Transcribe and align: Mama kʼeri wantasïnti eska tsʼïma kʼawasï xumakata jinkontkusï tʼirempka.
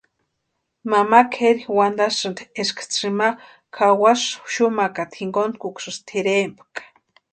Mama 0.91 1.19
kʼeri 1.33 1.63
wantasïnti 1.77 2.43
eska 2.61 2.83
tsʼïma 2.91 3.27
kʼawasï 3.73 4.31
xumakata 4.51 5.15
jinkontkusï 5.19 5.91
tʼirempka. 6.07 6.81